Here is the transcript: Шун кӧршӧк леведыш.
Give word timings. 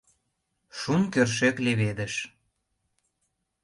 Шун 0.77 1.01
кӧршӧк 1.13 1.55
леведыш. 1.65 2.13